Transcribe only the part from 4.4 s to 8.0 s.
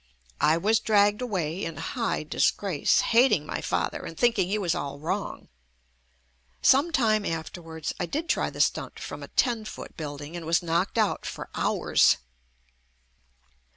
he was all wrong. Some time afterwards